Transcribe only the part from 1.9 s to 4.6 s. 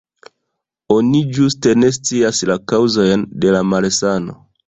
scias la kaŭzojn de la malsano.